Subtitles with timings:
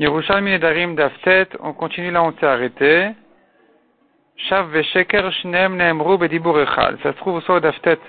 [0.00, 3.10] Yerushalmi Nedarim Daftet, on continue là où on s'est arrêté.
[4.36, 6.98] Shav Vesheker Shnem Neemru Bedibur Echad.
[7.04, 8.00] Ça se trouve soit au Daftet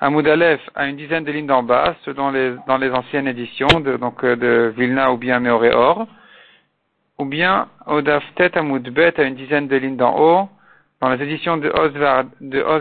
[0.00, 3.80] à Moudalef à une dizaine de lignes d'en bas, dans les, dans les anciennes éditions
[3.80, 6.06] de, donc, euh, de Vilna ou bien Meoreor,
[7.18, 10.48] ou bien au Daftet à Moudbet à une dizaine de lignes d'en haut,
[11.02, 11.92] dans les éditions de Oz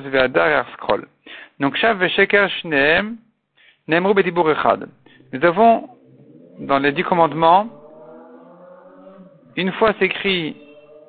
[0.06, 1.10] Ve'adar et Arskrol.
[1.60, 3.18] Donc Shav Vesheker Shnem
[3.90, 4.88] Neemru Bedibur Echad.
[5.34, 5.90] Nous avons,
[6.60, 7.68] dans les dix commandements,
[9.59, 10.55] une fois s'écrit,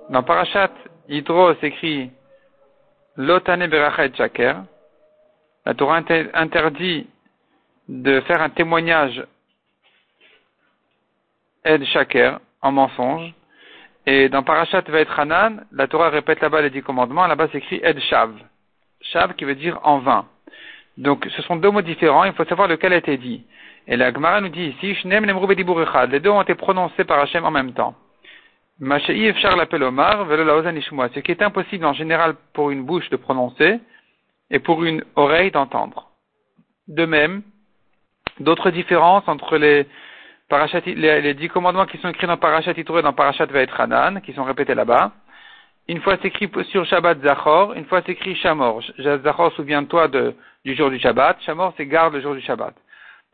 [0.08, 0.72] dans Parashat
[1.08, 2.10] Yitro s'écrit
[3.16, 4.64] Lotane Berachet Shaker.
[5.64, 6.02] La Torah
[6.34, 7.06] interdit
[7.88, 9.24] de faire un témoignage
[11.64, 13.32] Ed Shaker, en mensonge.
[14.04, 14.82] Et dans Parashat
[15.16, 18.32] Hanan, la Torah répète là-bas les dix commandements, là-bas s'écrit Ed Shav.
[19.00, 20.26] Shav qui veut dire en vain.
[20.96, 23.44] Donc ce sont deux mots différents, il faut savoir lequel a été dit.
[23.86, 27.74] Et la Gemara nous dit ici, les deux ont été prononcés par Hachem en même
[27.74, 27.94] temps.
[28.80, 29.12] Ce
[31.20, 33.78] qui est impossible en général pour une bouche de prononcer
[34.50, 36.08] et pour une oreille d'entendre.
[36.88, 37.42] De même,
[38.40, 39.86] d'autres différences entre les,
[40.86, 44.74] les, dix commandements qui sont écrits dans Parashat et dans Parashat Hanan, qui sont répétés
[44.74, 45.12] là-bas.
[45.86, 48.82] Une fois c'est écrit sur Shabbat Zachor, une fois c'est écrit Shamor.
[48.98, 50.08] Zachor, souviens-toi
[50.64, 51.40] du jour du Shabbat.
[51.42, 52.74] Shamor, c'est garde le jour du Shabbat.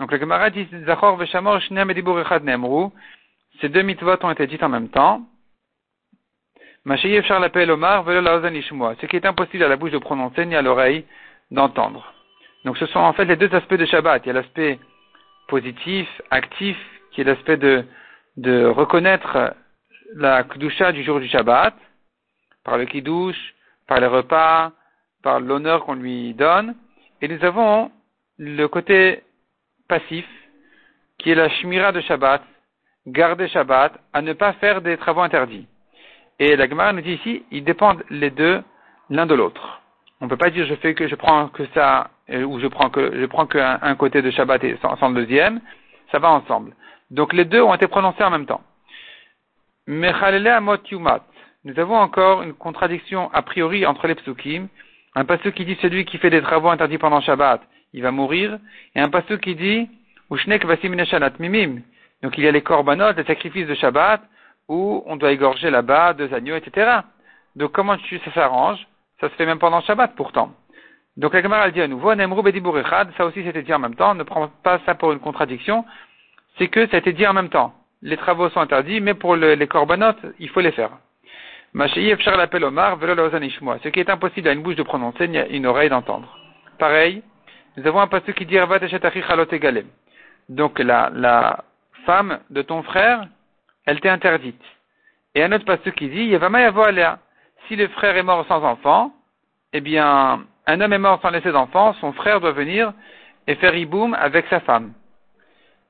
[0.00, 2.88] Donc le Gemara dit Zachor Veshamor Shneam Echad Nemru.
[3.60, 5.22] Ces deux mitzvot ont été dites en même temps.
[6.88, 7.00] Ce
[9.06, 11.04] qui est impossible à la bouche de prononcer ni à l'oreille
[11.50, 12.14] d'entendre.
[12.64, 14.24] Donc ce sont en fait les deux aspects de Shabbat.
[14.24, 14.78] Il y a l'aspect
[15.48, 16.76] positif, actif,
[17.10, 17.84] qui est l'aspect de,
[18.36, 19.54] de reconnaître
[20.14, 21.74] la Kdusha du jour du Shabbat,
[22.64, 23.54] par le Kiddush,
[23.88, 24.72] par les repas,
[25.22, 26.76] par l'honneur qu'on lui donne.
[27.20, 27.90] Et nous avons
[28.38, 29.22] le côté
[29.88, 30.26] passif,
[31.18, 32.42] qui est la Shmira de Shabbat,
[33.06, 35.66] garder Shabbat, à ne pas faire des travaux interdits.
[36.38, 38.62] Et la Gemara nous dit ici, ils dépendent les deux
[39.08, 39.80] l'un de l'autre.
[40.20, 42.66] On ne peut pas dire je fais que je prends que ça euh, ou je
[42.66, 45.60] prends que je prends qu'un un côté de Shabbat et sans, le deuxième.
[46.10, 46.74] Ça va ensemble.
[47.10, 48.62] Donc les deux ont été prononcés en même temps.
[49.86, 51.22] yumat.
[51.64, 54.68] Nous avons encore une contradiction a priori entre les psukim.
[55.14, 58.58] Un pasteur qui dit celui qui fait des travaux interdits pendant Shabbat, il va mourir.
[58.94, 59.88] Et un pasteur qui dit
[60.30, 60.94] Ushnek vasim
[61.38, 61.80] mimim.
[62.22, 64.20] Donc il y a les korbanot, les sacrifices de Shabbat,
[64.68, 67.00] où on doit égorger là-bas deux agneaux, etc.
[67.54, 68.86] Donc comment tu, ça s'arrange?
[69.20, 70.52] Ça se fait même pendant Shabbat pourtant.
[71.16, 74.48] Donc la Gemara dit à nouveau, ça aussi c'était dit en même temps, ne prends
[74.62, 75.86] pas ça pour une contradiction,
[76.58, 77.72] c'est que ça a été dit en même temps.
[78.02, 80.90] Les travaux sont interdits, mais pour les corbanotes, il faut les faire.
[81.74, 86.38] Ce qui est impossible à une bouche de prononcer, y a une oreille d'entendre.
[86.78, 87.22] Pareil,
[87.76, 88.58] nous avons un passage qui dit
[90.48, 91.64] Donc la, la
[92.04, 93.26] femme de ton frère,
[93.86, 94.60] elle t'est interdite.
[95.34, 96.36] Et un autre passage qui dit,
[97.68, 99.12] si le frère est mort sans enfant,
[99.72, 102.92] eh bien, un homme est mort sans laisser d'enfant, son frère doit venir
[103.46, 104.92] et faire iboum avec sa femme.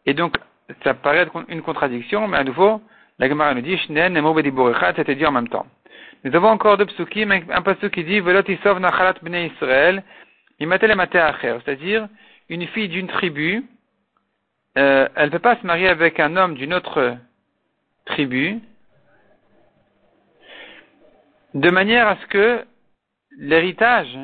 [0.05, 0.37] Et donc,
[0.85, 2.81] ça paraît une contradiction, mais à nouveau,
[3.19, 4.21] la Gemara nous dit, Shnen
[4.97, 5.67] c'était dit en même temps.
[6.25, 10.03] Nous avons encore deux psukim, un passage qui dit, Velot isov nachalat bnei Israël,
[10.59, 12.09] c'est-à-dire,
[12.49, 13.65] une fille d'une tribu,
[14.79, 17.17] euh, elle ne peut pas se marier avec un homme d'une autre
[18.07, 18.61] tribu,
[21.55, 22.65] de manière à ce que
[23.39, 24.19] l'héritage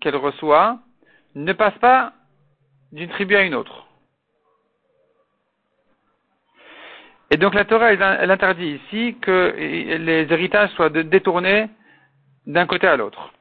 [0.00, 0.78] qu'elle reçoit
[1.34, 2.12] ne passe pas
[2.92, 3.86] d'une tribu à une autre.
[7.30, 11.68] Et donc la Torah, elle, interdit ici que les héritages soient détournés
[12.46, 13.32] d'un côté à l'autre.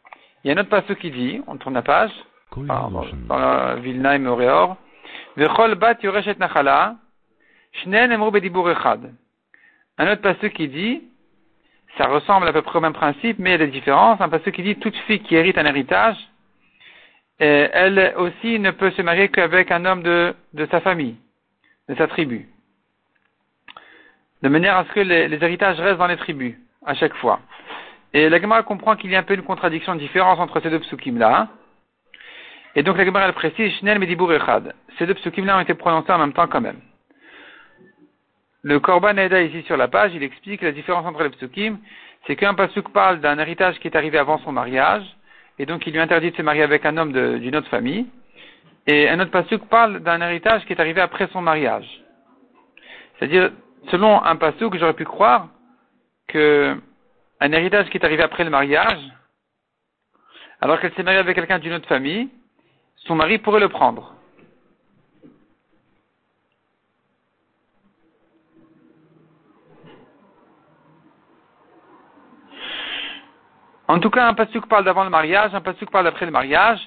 [0.43, 2.11] Il y a un autre passage qui dit, on tourne la page,
[2.55, 4.77] dans la Vilna et Moréor,
[5.37, 6.95] Vechol bat yoreshet nachala,
[9.97, 11.03] un autre passage qui dit,
[11.97, 14.21] ça ressemble à peu près au même principe, mais il y a des différences.
[14.21, 16.17] Un passage qui dit, toute fille qui hérite un héritage,
[17.41, 20.35] euh, elle aussi ne peut se marier qu'avec un homme de,
[20.71, 21.15] sa famille,
[21.89, 22.47] de sa tribu.
[24.43, 26.55] De manière à ce que les, héritages restent dans les tribus,
[26.85, 27.39] à chaque fois.
[28.13, 30.69] Et la Gemara comprend qu'il y a un peu une contradiction, une différence entre ces
[30.69, 31.49] deux psukim-là.
[32.75, 34.75] Et donc la Gemara précise, Shnel Medibur Echad.
[34.97, 36.79] Ces deux psukim-là ont été prononcés en même temps quand même.
[38.67, 41.77] Le Korban Eda ici sur la page, il explique la différence entre les psukim,
[42.25, 45.05] c'est qu'un pasuk parle d'un héritage qui est arrivé avant son mariage,
[45.57, 48.07] et donc il lui interdit de se marier avec un homme d'une autre famille,
[48.85, 51.87] et un autre pasuk parle d'un héritage qui est arrivé après son mariage.
[53.17, 53.51] C'est-à-dire,
[53.89, 55.47] selon un pasuk, j'aurais pu croire
[56.27, 56.75] que
[57.39, 58.99] un héritage qui est arrivé après le mariage,
[60.59, 62.27] alors qu'elle s'est mariée avec quelqu'un d'une autre famille,
[63.05, 64.16] son mari pourrait le prendre.
[73.87, 76.79] En tout cas, un pasuk parle d'avant le mariage, un pasuk parle après le mariage,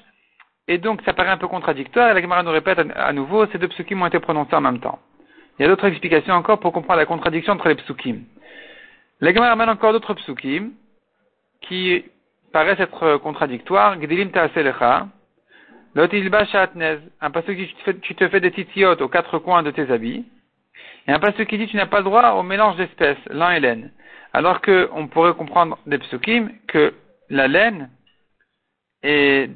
[0.67, 3.57] et donc ça paraît un peu contradictoire, et la Gemara nous répète à nouveau, ces
[3.57, 4.99] deux psukim ont été prononcés en même temps.
[5.57, 8.23] Il y a d'autres explications encore pour comprendre la contradiction entre les psukim.
[9.19, 10.71] La Gemara amène encore d'autres psukim,
[11.61, 12.03] qui
[12.51, 13.97] paraissent être contradictoires.
[13.97, 15.07] Gdilim ta'aselecha,
[15.95, 20.25] un passage qui dit tu te fais des titiotes aux quatre coins de tes habits.
[21.07, 23.59] Et un passage qui dit tu n'as pas le droit au mélange d'espèces, lin et
[23.59, 23.91] laine.
[24.33, 26.93] Alors qu'on pourrait comprendre des psukim que
[27.29, 27.89] la laine
[29.03, 29.49] est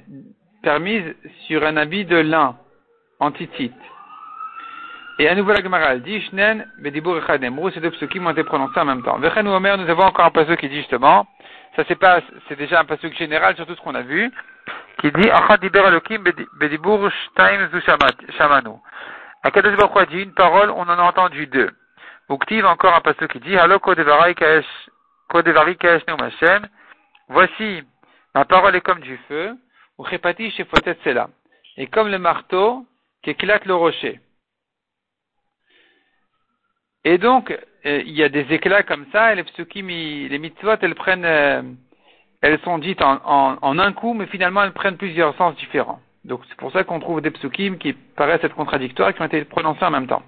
[0.63, 1.16] permise
[1.48, 2.57] sur un habit de lin,
[3.19, 3.74] en titite.
[5.18, 7.22] Et à nouveau la Gemara dit, Shnen, Bedibur
[7.74, 9.18] ces deux psukim ont été prononcés en même temps.
[9.18, 11.25] Vechen ou Omer, nous avons encore un passage qui dit justement,
[11.75, 12.19] ça c'est pas,
[12.50, 14.30] c'est déjà un passage général sur tout ce qu'on a vu,
[15.00, 16.24] qui dit, Achad Diber Elohim
[16.60, 17.80] Bedibur Shtaim Zu
[18.38, 18.80] Shamanu.
[19.44, 21.69] Akadosh Baruch dit une parole, on en a entendu deux.
[22.30, 24.66] Uktiv encore un passage qui dit, Halo Kodevari Kaesh,
[25.30, 26.68] Hashem.
[27.30, 27.83] Voici,
[28.33, 29.56] ma parole est comme du feu,
[29.98, 31.30] ou Chepati Shefotet Sela.
[31.77, 32.86] Et comme le marteau
[33.24, 34.19] qui éclate le rocher.
[37.04, 37.51] Et donc,
[37.86, 41.25] euh, il y a des éclats comme ça, et les psukim, les mitzvot, elles prennent,
[41.25, 41.62] euh,
[42.42, 46.00] elles sont dites en, en, un coup, mais finalement elles prennent plusieurs sens différents.
[46.24, 49.45] Donc c'est pour ça qu'on trouve des psukim qui paraissent être contradictoires, qui ont été
[49.45, 50.24] prononcés en même temps.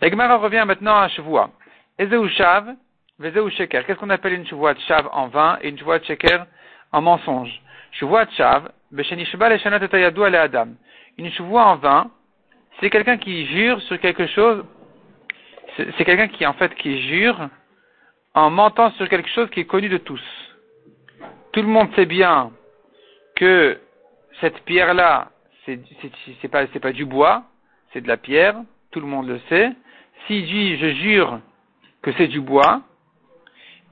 [0.00, 1.50] La Gemara revient maintenant à Shavua.
[1.98, 2.74] Ezeu Shav,
[3.18, 3.84] Vezeu Sheker.
[3.84, 6.46] Qu'est-ce qu'on appelle une Shavua Shav en vain et une Shavua Sheker
[6.92, 7.60] en mensonge?
[7.92, 10.68] Shavua Shav, Beshenishba Leshanat Etayadu Ale Adam.
[11.16, 12.10] Une Shavua en vain,
[12.80, 14.64] c'est quelqu'un qui jure sur quelque chose
[15.96, 17.48] c'est quelqu'un qui en fait qui jure
[18.34, 20.22] en mentant sur quelque chose qui est connu de tous.
[21.52, 22.52] Tout le monde sait bien
[23.36, 23.78] que
[24.40, 25.30] cette pierre-là,
[25.66, 27.44] c'est pas pas du bois,
[27.92, 28.56] c'est de la pierre.
[28.90, 29.70] Tout le monde le sait.
[30.26, 31.40] S'il dit je jure
[32.02, 32.82] que c'est du bois,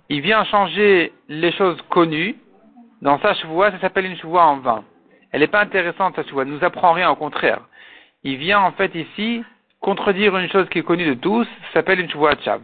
[0.08, 2.36] il vient changer les choses connues.
[3.02, 4.84] Dans sa chevoie, ça s'appelle une chevoie en vain.
[5.32, 6.42] Elle n'est pas intéressante, sa chevoie.
[6.42, 7.60] Elle nous apprend rien, au contraire.
[8.24, 9.44] Il vient en fait ici
[9.80, 12.62] contredire une chose qui est connue de tous, s'appelle une Shavua Chav.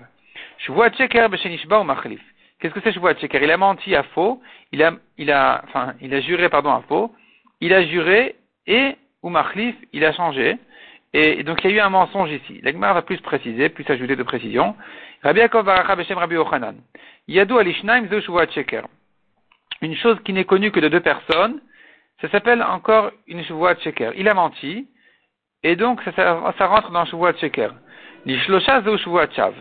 [0.59, 2.21] Shavua Cheker Beshenishba ou Machlif.
[2.59, 4.41] Qu'est-ce que c'est Shavua Cheker Il a menti à faux,
[4.73, 7.15] il a, il a, enfin, il a juré, pardon, à faux,
[7.61, 8.37] il a juré
[8.67, 10.59] et, ou Machlif, il a changé.
[11.15, 12.61] Et, donc il y a eu un mensonge ici.
[12.63, 14.75] L'Agmar va plus préciser, plus ajouter de précision.
[15.23, 16.77] Rabbi Yaakov Baracha Beshem Rabbi Yochanan.
[17.29, 18.83] Yadou Alishnaim Zo Shavua Cheker.
[19.83, 21.61] Une chose qui n'est connue que de deux personnes,
[22.21, 24.13] ça s'appelle encore une Shavua Cheker.
[24.17, 24.87] Il a menti,
[25.65, 26.13] et donc, ça,
[26.59, 27.71] ça, rentre dans Shavua Sheker.
[28.25, 29.55] L'Ishlosha Shavua Chav.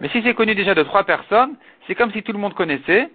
[0.00, 1.56] Mais si c'est connu déjà de trois personnes,
[1.86, 3.08] c'est comme si tout le monde connaissait.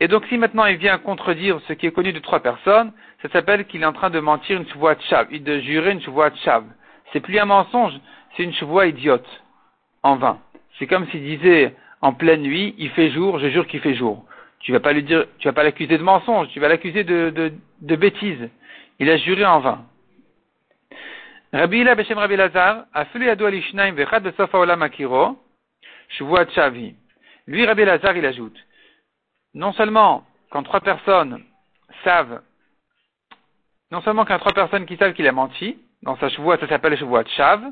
[0.00, 3.28] Et donc, si maintenant il vient contredire ce qui est connu de trois personnes, ça
[3.30, 6.64] s'appelle qu'il est en train de mentir une Shavua Chav, de jurer une Shavua Chav.
[7.12, 7.94] C'est plus un mensonge,
[8.36, 9.26] c'est une Shavua idiote.
[10.02, 10.38] En vain.
[10.78, 14.24] C'est comme s'il disait en pleine nuit, il fait jour, je jure qu'il fait jour.
[14.60, 17.30] Tu vas pas lui dire, tu vas pas l'accuser de mensonge, tu vas l'accuser de,
[17.30, 18.48] de, de bêtise.
[18.98, 19.84] Il a juré en vain.
[21.52, 25.38] Rabbi Ila Beshem Rabbi Lazar, Afili Yadu Alishnaim Vechad Besof Haolam Akiro,
[26.10, 26.94] Shuvuat Chavi.
[27.46, 28.56] Lui, Rabbi Lazar, il ajoute,
[29.54, 31.42] non seulement quand trois personnes
[32.04, 32.42] savent,
[33.90, 36.96] non seulement quand trois personnes qui savent qu'il a menti, dans sa Shuvuat, ça s'appelle
[36.96, 37.62] Shuvuat Chav,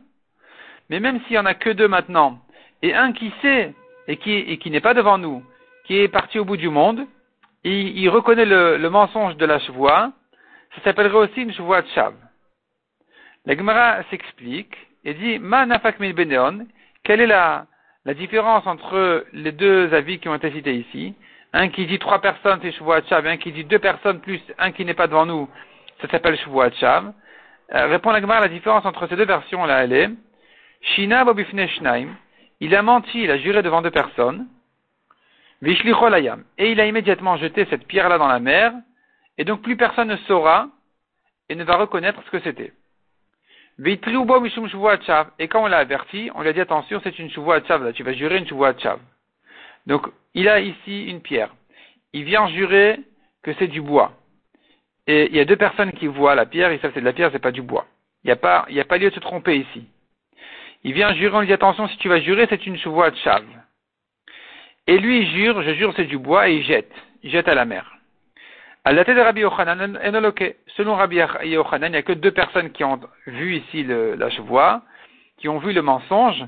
[0.90, 2.38] mais même s'il y en a que deux maintenant,
[2.82, 3.74] et un qui sait,
[4.08, 5.42] et qui, et qui n'est pas devant nous,
[5.84, 7.06] qui est parti au bout du monde,
[7.64, 10.12] il, il reconnaît le, mensonge de la Shuvuat,
[10.74, 12.14] ça s'appellerait aussi une Shuvuat Chav.
[13.46, 16.66] La Gemara s'explique et dit Ma nafak beneon,
[17.04, 17.66] quelle est la,
[18.04, 21.14] la différence entre les deux avis qui ont été cités ici?
[21.52, 24.40] Un qui dit trois personnes, c'est Shavuot Shav, et un qui dit deux personnes plus
[24.58, 25.48] un qui n'est pas devant nous,
[26.02, 27.12] ça s'appelle Shavuot Shav.
[27.74, 30.10] Euh, répond la la différence entre ces deux versions-là, elle est
[30.82, 32.08] Shina Bobifne Shnaim,
[32.60, 34.46] il a menti, il a juré devant deux personnes,
[35.62, 38.72] Vishlicholayam, et il a immédiatement jeté cette pierre-là dans la mer,
[39.38, 40.68] et donc plus personne ne saura
[41.48, 42.72] et ne va reconnaître ce que c'était.
[43.78, 43.98] Et
[45.48, 48.12] quand on l'a averti, on lui a dit attention, c'est une chouvoua là, tu vas
[48.14, 48.98] jurer une chav.
[49.86, 51.54] Donc, il a ici une pierre.
[52.12, 53.00] Il vient jurer
[53.42, 54.12] que c'est du bois.
[55.06, 57.06] Et il y a deux personnes qui voient la pierre, ils savent que c'est de
[57.06, 57.86] la pierre, c'est pas du bois.
[58.24, 59.86] Il n'y a pas, a pas lieu de se tromper ici.
[60.82, 63.44] Il vient jurer, on lui dit attention, si tu vas jurer, c'est une chouvoua chav.
[64.86, 66.92] Et lui, il jure, je jure, c'est du bois, et il jette.
[67.22, 67.96] Il jette à la mer.
[68.84, 69.98] À la tête de Rabbi Yochanan,
[70.76, 74.30] selon Rabbi Yochanan, il n'y a que deux personnes qui ont vu ici le, la
[74.30, 74.82] chevoie,
[75.38, 76.44] qui ont vu le mensonge.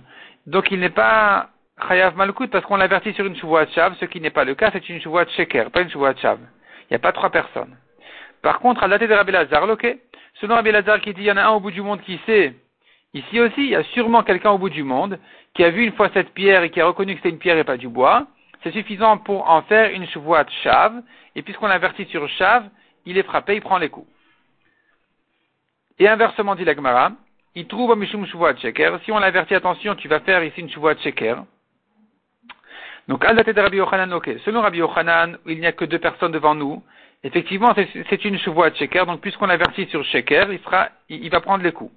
[0.46, 1.50] Donc il n'est pas
[1.88, 4.54] Chayav Malkout parce qu'on l'avertit sur une chevoie de Chav, ce qui n'est pas le
[4.54, 6.38] cas, c'est une chevoie de Sheker, pas une chevoie de Chav.
[6.82, 7.76] Il n'y a pas trois personnes.
[8.42, 9.66] Par contre, à la tête de Rabbi Lazar,
[10.34, 12.20] selon Rabbi Lazar qui dit il y en a un au bout du monde qui
[12.26, 12.54] sait,
[13.14, 15.18] Ici aussi, il y a sûrement quelqu'un au bout du monde
[15.54, 17.56] qui a vu une fois cette pierre et qui a reconnu que c'était une pierre
[17.56, 18.26] et pas du bois.
[18.62, 21.02] C'est suffisant pour en faire une de chave.
[21.34, 22.68] Et puisqu'on l'avertit sur chave,
[23.06, 24.08] il est frappé, il prend les coups.
[25.98, 27.12] Et inversement, dit l'Agmara,
[27.54, 29.00] il trouve un Mishum de Sheker.
[29.04, 31.44] Si on l'avertit, attention, tu vas faire ici une de Sheker.
[33.08, 34.30] Donc, al de Rabbi Yochanan, ok.
[34.44, 36.82] Selon Rabbi Yochanan, il n'y a que deux personnes devant nous.
[37.24, 39.06] Effectivement, c'est une de Sheker.
[39.06, 41.92] Donc, puisqu'on l'avertit sur Sheker, il, sera, il va prendre les coups.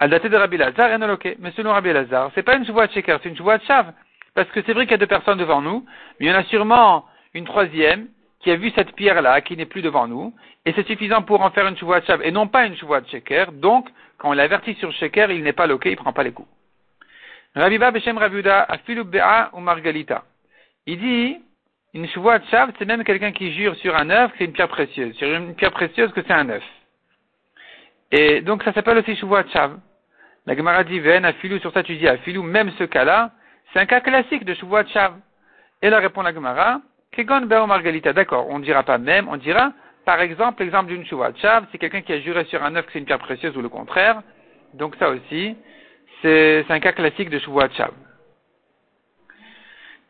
[0.00, 1.36] Al de Rabbi Lazar, ok.
[1.40, 3.92] Mais selon Rabbi Lazar, c'est pas une de sheker, c'est une de chav.
[4.34, 5.84] Parce que c'est vrai qu'il y a deux personnes devant nous,
[6.18, 8.08] mais il y en a sûrement une troisième
[8.40, 11.50] qui a vu cette pierre-là, qui n'est plus devant nous, et c'est suffisant pour en
[11.50, 13.52] faire une de chav, et non pas une de sheker.
[13.52, 16.48] Donc, quand on l'avertit sur sheker, il n'est pas loqué, il prend pas les coups.
[17.54, 20.24] Rabbi Beshem Rabiuda, Afilu Be'a ou Margalita.
[20.86, 21.36] Il dit,
[21.94, 24.68] une de chav, c'est même quelqu'un qui jure sur un œuf que c'est une pierre
[24.68, 26.62] précieuse, sur une pierre précieuse que c'est un œuf.
[28.12, 29.78] Et donc ça s'appelle aussi de chav.
[30.46, 33.32] La Gemara dit, Ven, filou sur ça tu dis filou même ce cas-là,
[33.72, 35.14] c'est un cas classique de Shuvuat Shav.
[35.82, 36.80] Et là répond la Gemara,
[37.12, 38.12] Kegon Beo Margalita.
[38.12, 39.72] D'accord, on ne dira pas même, on dira,
[40.04, 42.92] par exemple, l'exemple d'une Shuvuat Shav, c'est quelqu'un qui a juré sur un œuf que
[42.92, 44.22] c'est une pierre précieuse ou le contraire.
[44.74, 45.56] Donc ça aussi,
[46.22, 47.92] c'est un cas classique de Shuvuat Shav.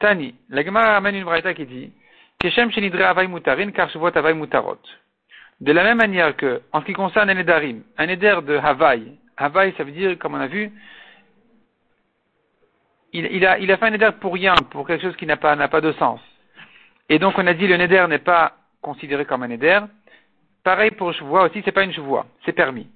[0.01, 1.93] Tani, la Gemara amène une braïta qui dit,
[2.41, 2.71] Keshem
[3.03, 4.81] Avay Mutarin, car Avay Mutarot.
[5.61, 9.19] De la même manière que, en ce qui concerne un Nedarim, un Neder de Havaï,
[9.37, 10.73] Havaï, ça veut dire, comme on a vu,
[13.13, 16.21] il, a, fait un Neder pour rien, pour quelque chose qui n'a pas, de sens.
[17.11, 19.81] Et donc on a dit le Neder n'est pas considéré comme un Neder.
[20.65, 22.89] Pareil pour Chevois aussi, c'est pas une Chevois, c'est permis.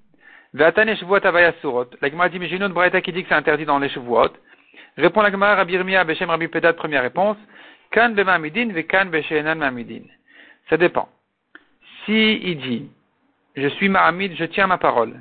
[0.55, 3.91] La Gemara dit, mais j'ai une autre braïta qui dit que c'est interdit dans les
[3.91, 4.33] Chevois.
[4.97, 7.37] Répond la Gemara Rabbi Irmia, Beshem Rabbi Pedat, première réponse.
[7.91, 10.05] Kan bemamidin ve kan beshenan mamidin.
[10.69, 11.09] Ça dépend.
[12.05, 12.91] Si il dit,
[13.57, 15.15] je suis Mahamid, je tiens ma parole.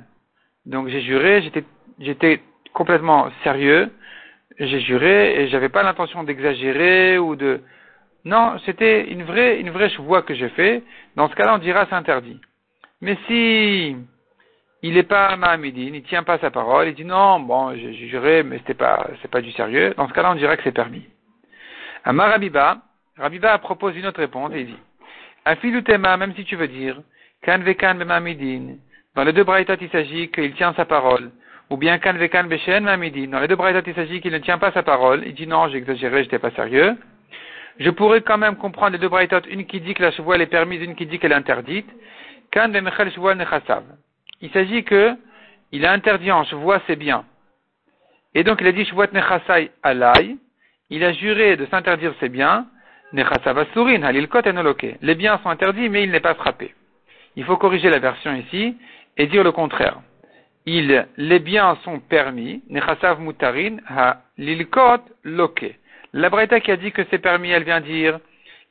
[0.66, 1.42] Donc j'ai juré,
[1.98, 2.40] j'étais,
[2.72, 3.90] complètement sérieux,
[4.58, 7.60] j'ai juré et j'avais pas l'intention d'exagérer ou de,
[8.24, 10.82] non, c'était une vraie, une vraie voix que j'ai fait.
[11.16, 12.40] Dans ce cas-là, on dira c'est interdit.
[13.00, 13.96] Mais si
[14.84, 18.42] il n'est pas Mahamidine, il tient pas sa parole, il dit non, bon, j'ai juré,
[18.42, 19.94] mais c'était pas, c'est pas du sérieux.
[19.96, 21.06] Dans ce cas-là, on dira que c'est permis.
[22.04, 22.82] Amar Rabiba,
[23.16, 24.78] Rabiba propose une autre réponse et il dit,
[25.46, 27.00] Afilutema, même si tu veux dire,
[27.42, 27.94] kan vekan
[29.14, 31.30] dans les deux braïtot, il s'agit qu'il tient sa parole.
[31.70, 33.28] Ou bien kan beshen mamidin.
[33.28, 35.22] Dans les deux braïtot, il s'agit qu'il ne tient pas sa parole.
[35.24, 36.94] Il dit non, j'ai exagéré, j'étais pas sérieux.
[37.78, 40.46] Je pourrais quand même comprendre les deux braïtot, une qui dit que la chevoile est
[40.46, 41.88] permise, une qui dit qu'elle est interdite.
[42.50, 43.84] Kan vemechel chevoile nechasav.
[44.40, 45.16] Il s'agit que
[45.72, 47.24] il a interdit en chevoie c'est bien.
[48.34, 50.36] Et donc il a dit chevoit nechasai alai.
[50.90, 52.66] Il a juré de s'interdire ses biens.
[53.12, 53.24] Les
[55.14, 56.74] biens sont interdits, mais il n'est pas frappé.
[57.36, 58.76] Il faut corriger la version ici
[59.16, 60.00] et dire le contraire.
[60.66, 65.74] Il, les biens sont permis, nechasav mutarin ha lilkot loke.
[66.12, 68.18] La Breta qui a dit que c'est permis, elle vient dire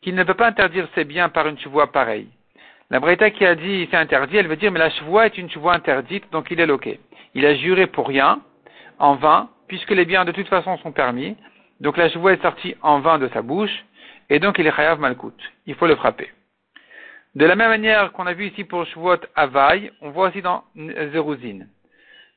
[0.02, 2.30] qu'il ne peut pas interdire ses biens par une chevoie pareille.
[2.90, 5.50] La Breta qui a dit c'est interdit, elle veut dire mais la chevoie est une
[5.50, 7.00] chevoie interdite, donc il est loqué.
[7.34, 8.42] Il a juré pour rien,
[9.00, 11.36] en vain, puisque les biens de toute façon sont permis,
[11.80, 13.86] donc la chevoie est sortie en vain de sa bouche,
[14.30, 15.36] et donc il est chayav malkout.
[15.66, 16.30] Il faut le frapper.
[17.36, 20.66] De la même manière qu'on a vu ici pour Shavuot Avaï, on voit aussi dans
[20.76, 21.66] Zeruzin.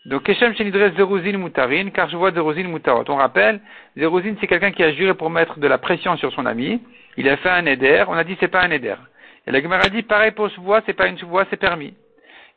[0.06, 3.04] Donc, Keshem Shenidre Zeruzin Mutarin, car Shavuot Zeruzin Mutarot.
[3.08, 3.60] On rappelle,
[3.94, 6.80] Zeruzin c'est quelqu'un qui a juré pour mettre de la pression sur son ami.
[7.18, 8.94] Il a fait un éder, on a dit c'est pas un éder.
[9.46, 11.94] Et la Gemara dit pareil pour Shavuot, c'est pas une Shavuot, c'est permis.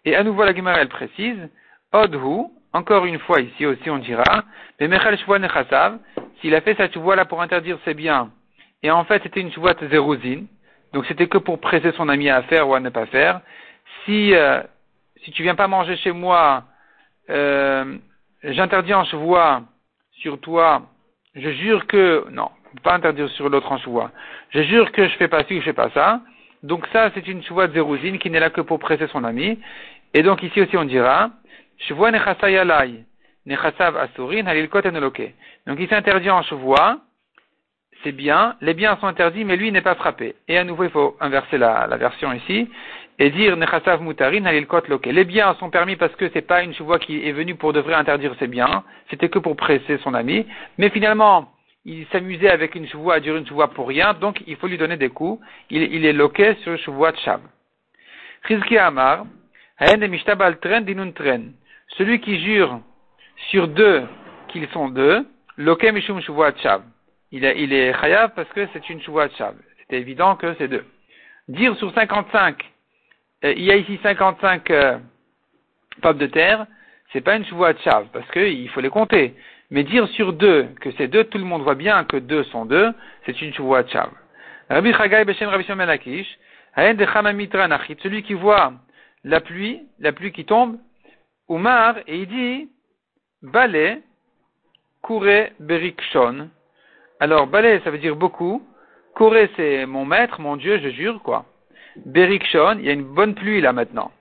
[0.05, 1.49] Et à nouveau la Gemara elle précise,
[1.93, 4.43] Odhu, encore une fois ici aussi on dira,
[4.79, 5.99] mais Mechal Nechasav,
[6.39, 8.31] s'il a fait cette Shavuot là pour interdire ses biens,
[8.81, 10.43] et en fait c'était une Shavuot Zeruzin,
[10.93, 13.41] donc c'était que pour presser son ami à faire ou à ne pas faire.
[14.05, 14.61] Si euh,
[15.23, 16.63] si tu viens pas manger chez moi,
[17.29, 17.97] euh,
[18.43, 19.63] j'interdis en chevoie
[20.13, 20.83] sur toi.
[21.35, 22.49] Je jure que non,
[22.83, 24.11] pas interdire sur l'autre en chevoie.
[24.49, 26.21] Je jure que je fais pas ci, je fais pas ça.
[26.63, 29.59] Donc ça, c'est une chevoie de qui n'est là que pour presser son ami.
[30.13, 31.29] Et donc ici aussi on dira,
[31.77, 33.03] chevoie nechasay alay,
[33.45, 35.33] nechasav asurin halilkot enoloke.
[35.67, 36.99] Donc il s'interdit en chevoie
[38.03, 40.35] c'est bien, les biens sont interdits, mais lui n'est pas frappé.
[40.47, 42.69] Et à nouveau, il faut inverser la, version ici
[43.21, 45.07] et dire Nechasav Mutarin Halilkot Loke.
[45.07, 47.81] Les biens sont permis parce que c'est pas une chevoie qui est venue pour de
[47.81, 50.45] vrai interdire ses biens, c'était que pour presser son ami,
[50.77, 51.49] mais finalement,
[51.85, 54.77] il s'amusait avec une chevoie à dire une chevoie pour rien, donc il faut lui
[54.77, 55.43] donner des coups.
[55.69, 57.41] Il, est loqué sur chevoie de Shab.
[58.47, 59.25] Chizki Amar,
[59.79, 61.53] Dinun Tren.
[61.97, 62.81] Celui qui jure
[63.49, 64.03] sur deux
[64.49, 65.25] qu'ils sont deux,
[65.57, 66.83] Loke Mishum Chevoie de Shab
[67.31, 69.55] il est, chayav parce que c'est une chouva chav.
[69.79, 70.85] C'était évident que c'est deux.
[71.47, 72.63] Dire sur 55,
[73.45, 74.97] euh, il y a ici 55 euh,
[76.01, 76.65] pommes de terre,
[77.11, 79.33] c'est pas une Shuvuat Shav, parce qu'il faut les compter.
[79.71, 82.65] Mais dire sur deux que c'est deux, tout le monde voit bien que deux sont
[82.65, 82.91] deux,
[83.25, 84.09] c'est une Shuvuat Shav.
[84.69, 86.27] Rabbi Chagai Beshem Rabbi Shimon Lakish,
[86.75, 88.73] celui qui voit
[89.23, 90.77] la pluie, la pluie qui tombe,
[91.49, 92.69] Umar, et il dit,
[93.41, 94.01] Balé,
[95.01, 96.49] Kouré Berikshon.
[97.19, 98.63] Alors, Balé, ça veut dire beaucoup.
[99.15, 101.45] Kouré, c'est mon maître, mon Dieu, je jure, quoi.
[102.05, 104.11] Berikshon, il y a une bonne pluie là maintenant.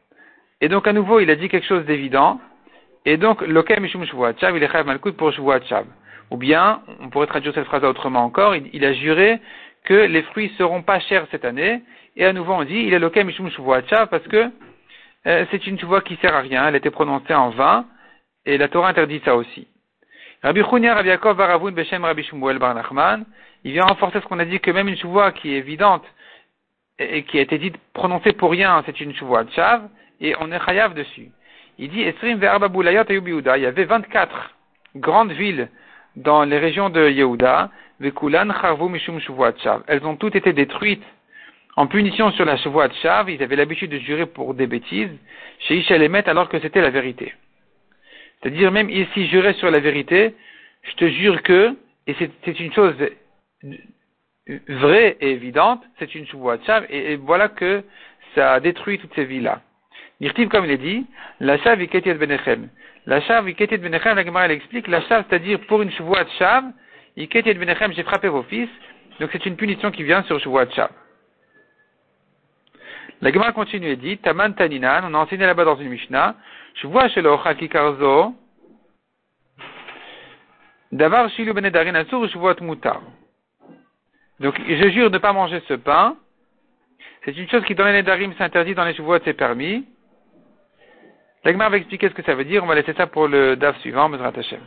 [0.61, 2.40] Et donc, à nouveau, il a dit quelque chose d'évident.
[3.05, 5.87] Et donc, Lokem Mishum Shav, il est Chayav Malkout pour Shav.
[6.31, 9.40] Ou bien, on pourrait traduire cette phrase autrement encore, il, a juré
[9.85, 11.83] que les fruits seront pas chers cette année.
[12.17, 14.50] Et à nouveau, on dit, il est Lokem Mishum Shav parce que
[15.26, 17.87] euh, c'est une voix qui sert à rien, elle été prononcée en vain,
[18.47, 19.67] et la Torah interdit ça aussi.
[20.43, 23.25] Rabbi Chunia, Rabbi Yaakov, Baravun, Beshem, Rabbi Shmuel, Bar Nachman,
[23.64, 26.05] il vient renforcer ce qu'on a dit que même une voix qui est évidente
[26.99, 29.88] et, qui a été dite, prononcée pour rien, c'est une de Chav,
[30.21, 31.31] et on est chayav dessus.
[31.78, 34.54] Il dit, Esrim il y avait 24
[34.97, 35.68] grandes villes
[36.16, 37.70] dans les régions de Yehuda,
[38.00, 39.82] Vekulan, Charvu, Mishum, Chav.
[39.87, 41.04] Elles ont toutes été détruites
[41.76, 45.11] en punition sur la Chav, ils avaient l'habitude de jurer pour des bêtises,
[45.61, 47.32] chez Ishalemet alors que c'était la vérité.
[48.42, 50.35] C'est-à-dire même ici jurer sur la vérité,
[50.82, 51.76] je te jure que,
[52.08, 52.97] et c'est une chose
[54.66, 57.85] vraie et évidente, c'est une de Chav, et, voilà que
[58.35, 59.61] ça a détruit toutes ces villes-là.
[60.21, 61.07] Nirtiv, comme il est dit,
[61.41, 62.69] la Chav iketiet benechem.
[63.07, 66.65] La Chav iketiet benechem, la Gemara elle explique, la Chav, c'est-à-dire pour une de Chav,
[67.17, 68.69] iketiet benechem, j'ai frappé vos fils,
[69.21, 70.91] donc c'est une punition qui vient sur de Chav.
[73.21, 76.35] La Gemara continue et dit, Taman Taninan, on a enseigné là-bas dans une Mishnah,
[76.75, 78.35] je vois chez le Karzo,
[80.91, 83.03] Davar Shilu Benedarin Asur, je vois Mutar.
[84.41, 86.17] Donc, je jure de ne pas manger ce pain.
[87.25, 89.85] C'est une chose qui dans les Nedarim s'interdit, dans les Shavuot c'est permis.
[91.49, 92.62] La Gemara va expliquer ce que ça veut dire.
[92.62, 94.61] On va laisser ça pour le DAF suivant, Mesrat Hashem.